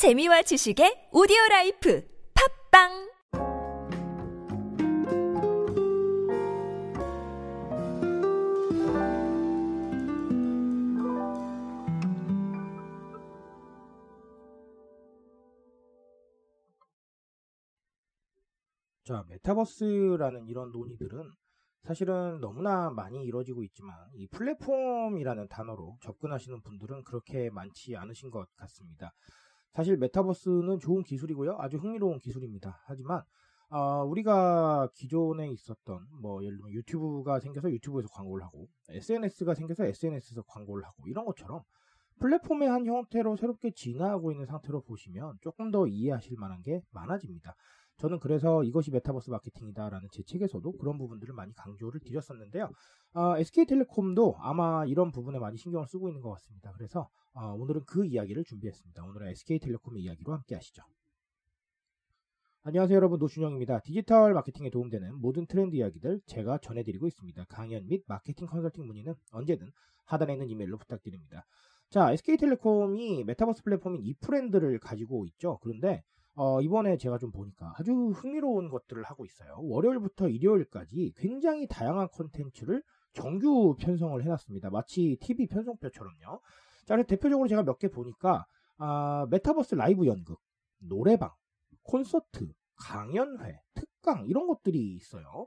[0.00, 2.02] 재미와 지식의 오디오 라이프
[2.72, 3.12] 팟빵
[19.04, 21.30] 자, 메타버스라는 이런 논의들은
[21.82, 29.12] 사실은 너무나 많이 이루어지고 있지만 이 플랫폼이라는 단어로 접근하시는 분들은 그렇게 많지 않으신 것 같습니다.
[29.72, 31.56] 사실 메타버스는 좋은 기술이고요.
[31.58, 32.80] 아주 흥미로운 기술입니다.
[32.86, 33.22] 하지만
[33.70, 40.42] 어, 우리가 기존에 있었던 뭐 예를 들면 유튜브가 생겨서 유튜브에서 광고를 하고 SNS가 생겨서 SNS에서
[40.42, 41.62] 광고를 하고 이런 것처럼
[42.18, 47.54] 플랫폼의 한 형태로 새롭게 진화하고 있는 상태로 보시면 조금 더 이해하실 만한 게 많아집니다.
[48.00, 52.70] 저는 그래서 이것이 메타버스 마케팅이다라는 제 책에서도 그런 부분들을 많이 강조를 드렸었는데요.
[53.12, 56.72] 어, SK텔레콤도 아마 이런 부분에 많이 신경을 쓰고 있는 것 같습니다.
[56.72, 59.04] 그래서 어, 오늘은 그 이야기를 준비했습니다.
[59.04, 60.82] 오늘은 SK텔레콤의 이야기로 함께 하시죠.
[62.62, 63.80] 안녕하세요 여러분 노준영입니다.
[63.80, 67.44] 디지털 마케팅에 도움되는 모든 트렌드 이야기들 제가 전해드리고 있습니다.
[67.50, 69.70] 강연 및 마케팅 컨설팅 문의는 언제든
[70.06, 71.44] 하단에 있는 이메일로 부탁드립니다.
[71.90, 75.58] 자 SK텔레콤이 메타버스 플랫폼인 이프랜드를 가지고 있죠.
[75.62, 76.02] 그런데
[76.34, 79.56] 어, 이번에 제가 좀 보니까 아주 흥미로운 것들을 하고 있어요.
[79.62, 84.70] 월요일부터 일요일까지 굉장히 다양한 콘텐츠를 정규 편성을 해놨습니다.
[84.70, 86.40] 마치 TV 편성표처럼요.
[86.86, 88.46] 자, 대표적으로 제가 몇 개 보니까
[88.78, 90.40] 아, 메타버스 라이브 연극,
[90.78, 91.30] 노래방,
[91.82, 95.46] 콘서트, 강연회, 특강 이런 것들이 있어요.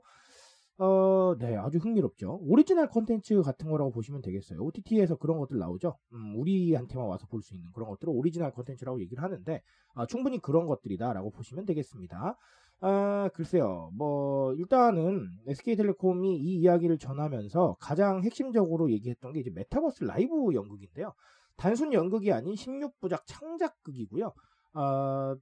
[0.76, 2.40] 어, 네, 아주 흥미롭죠.
[2.42, 4.60] 오리지널 콘텐츠 같은 거라고 보시면 되겠어요.
[4.60, 5.96] OTT에서 그런 것들 나오죠.
[6.12, 9.62] 음, 우리한테만 와서 볼 수 있는 그런 것들을 오리지널 콘텐츠라고 얘기를 하는데,
[9.94, 12.36] 아, 충분히 그런 것들이다라고 보시면 되겠습니다.
[12.80, 13.90] 아, 글쎄요.
[13.96, 21.12] 뭐, 일단은 SK텔레콤이 이 이야기를 전하면서 가장 핵심적으로 얘기했던 게 이제 메타버스 라이브 연극인데요.
[21.56, 24.32] 단순 연극이 아닌 16부작 창작극이고요.
[24.72, 25.36] 아,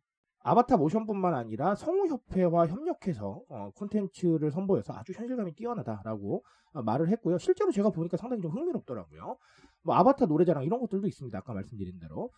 [0.45, 7.39] 아바타 모션뿐만 아니라 성우협회와 협력해서 어, 콘텐츠를 선보여서 아주 현실감이 뛰어나다라고 어, 말을 했고요.
[7.39, 9.36] 실제로 제가 보니까 상당히 좀 흥미롭더라고요.
[9.83, 11.36] 뭐 아바타 노래자랑 이런 것들도 있습니다.
[11.39, 12.30] 아까 말씀드린 대로.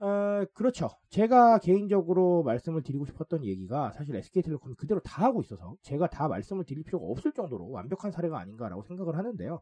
[0.00, 0.88] 어, 그렇죠.
[1.10, 6.64] 제가 개인적으로 말씀을 드리고 싶었던 얘기가 사실 SK텔레콤이 그대로 다 하고 있어서 제가 다 말씀을
[6.64, 9.60] 드릴 필요가 없을 정도로 완벽한 사례가 아닌가라고 생각을 하는데요.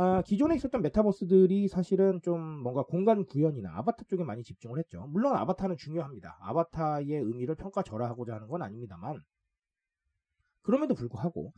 [0.00, 5.04] 아, 기존에 있었던 메타버스들이 사실은 좀 뭔가 공간 구현이나 아바타 쪽에 많이 집중을 했죠.
[5.08, 6.38] 물론 아바타는 중요합니다.
[6.40, 9.20] 아바타의 의미를 평가절하하고자 하는 건 아닙니다만
[10.62, 11.52] 그럼에도 불구하고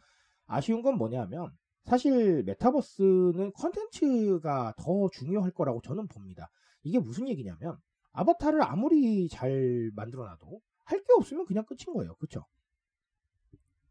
[0.46, 1.50] 아쉬운 건 뭐냐면
[1.84, 6.48] 사실 메타버스는 컨텐츠가 더 중요할 거라고 저는 봅니다.
[6.82, 7.76] 이게 무슨 얘기냐면
[8.12, 12.14] 아바타를 아무리 잘 만들어놔도 할 게 없으면 그냥 끝인 거예요.
[12.16, 12.46] 그쵸?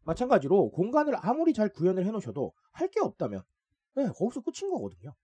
[0.02, 3.42] 마찬가지로 공간을 아무리 잘 구현을 해놓으셔도 할 게 없다면
[3.94, 5.14] 네, 거기서 끝인 거거든요.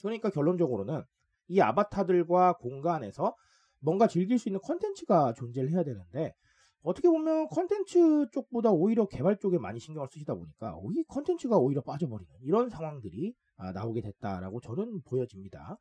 [0.00, 1.02] 그러니까 결론적으로는
[1.48, 3.34] 이 아바타들과 공간에서
[3.80, 6.34] 뭔가 즐길 수 있는 컨텐츠가 존재를 해야 되는데
[6.82, 12.30] 어떻게 보면 컨텐츠 쪽보다 오히려 개발 쪽에 많이 신경을 쓰시다 보니까 이 컨텐츠가 오히려 빠져버리는
[12.42, 15.78] 이런 상황들이 아, 나오게 됐다라고 저는 보여집니다.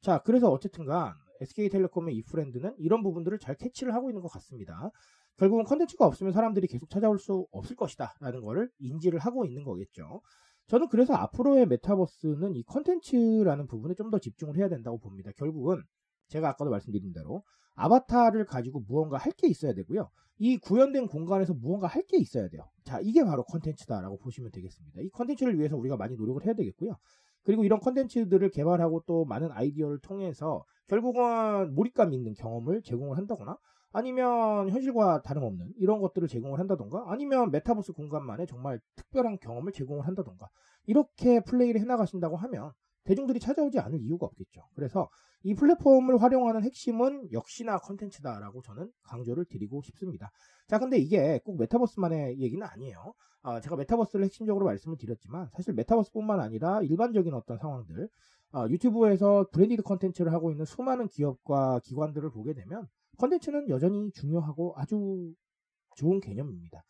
[0.00, 4.90] 자, 그래서 어쨌든간 SK텔레콤의 이프랜드는 이런 부분들을 잘 캐치를 하고 있는 것 같습니다.
[5.36, 10.20] 결국은 컨텐츠가 없으면 사람들이 계속 찾아올 수 없을 것이다 라는 거를 인지를 하고 있는 거겠죠.
[10.68, 15.30] 저는 그래서 앞으로의 메타버스는 이 컨텐츠라는 부분에 좀 더 집중을 해야 된다고 봅니다.
[15.36, 15.82] 결국은
[16.28, 17.42] 제가 아까도 말씀드린 대로
[17.74, 20.08] 아바타를 가지고 무언가 할 게 있어야 되고요.
[20.38, 22.62] 이 구현된 공간에서 무언가 할 게 있어야 돼요.
[22.84, 25.00] 자, 이게 바로 컨텐츠다라고 보시면 되겠습니다.
[25.02, 26.96] 이 컨텐츠를 위해서 우리가 많이 노력을 해야 되겠고요.
[27.44, 33.56] 그리고 이런 컨텐츠들을 개발하고 또 많은 아이디어를 통해서 결국은 몰입감 있는 경험을 제공을 한다거나
[33.98, 40.48] 아니면 현실과 다름없는 이런 것들을 제공을 한다던가 아니면 메타버스 공간만의 정말 특별한 경험을 제공을 한다던가
[40.86, 42.70] 이렇게 플레이를 해나가신다고 하면
[43.02, 44.62] 대중들이 찾아오지 않을 이유가 없겠죠.
[44.74, 45.08] 그래서
[45.42, 50.30] 이 플랫폼을 활용하는 핵심은 역시나 컨텐츠다라고 저는 강조를 드리고 싶습니다.
[50.68, 53.14] 자, 근데 이게 꼭 메타버스만의 얘기는 아니에요.
[53.42, 58.08] 아, 제가 메타버스를 핵심적으로 말씀을 드렸지만 사실 메타버스뿐만 아니라 일반적인 어떤 상황들
[58.52, 62.86] 아, 유튜브에서 branded 컨텐츠를 하고 있는 수많은 기업과 기관들을 보게 되면
[63.18, 65.32] 컨텐츠는 여전히 중요하고 아주
[65.96, 66.82] 좋은 개념입니다.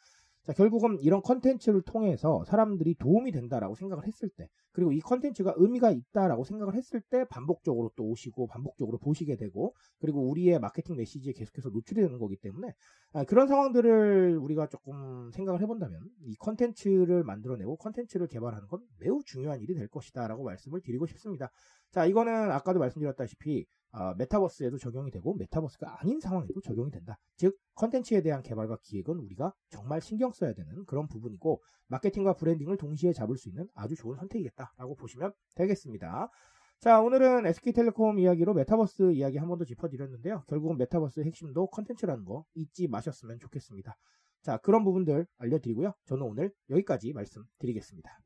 [0.45, 5.91] 자, 결국은 이런 컨텐츠를 통해서 사람들이 도움이 된다라고 생각을 했을 때, 그리고 이 컨텐츠가 의미가
[5.91, 11.71] 있다라고 생각을 했을 때 반복적으로 또 오시고 반복적으로 보시게 되고, 그리고 우리의 마케팅 메시지에 계속해서
[11.71, 12.75] 노출이 되는 거기 때문에
[13.13, 19.61] 아, 그런 상황들을 우리가 조금 생각을 해본다면 이 컨텐츠를 만들어내고 컨텐츠를 개발하는 건 매우 중요한
[19.61, 21.51] 일이 될 것이다라고 말씀을 드리고 싶습니다.
[21.91, 27.19] 자, 이거는 아까도 말씀드렸다시피 어, 메타버스에도 적용이 되고 메타버스가 아닌 상황에도 적용이 된다.
[27.37, 33.13] 즉 컨텐츠에 대한 개발과 기획은 우리가 정말 신경 써야 되는 그런 부분이고 마케팅과 branding을 동시에
[33.13, 36.31] 잡을 수 있는 아주 좋은 선택이겠다라고 보시면 되겠습니다.
[36.81, 40.45] 자, 오늘은 SK텔레콤 이야기로 메타버스 이야기 한 번 더 짚어드렸는데요.
[40.47, 43.97] 결국은 메타버스의 핵심도 컨텐츠라는 거 잊지 마셨으면 좋겠습니다.
[44.43, 45.93] 자, 그런 부분들 알려드리고요.
[46.05, 48.21] 저는 오늘 여기까지 말씀드리겠습니다.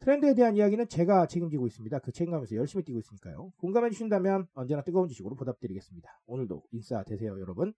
[0.00, 1.98] 트렌드에 대한 이야기는 제가 책임지고 있습니다.
[2.00, 3.52] 그 책임감에서 열심히 뛰고 있으니까요.
[3.58, 6.20] 공감해 주신다면 언제나 뜨거운 지식으로 보답드리겠습니다.
[6.26, 7.74] 오늘도 인싸 되세요, 여러분.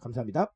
[0.00, 0.50] 감사합니다.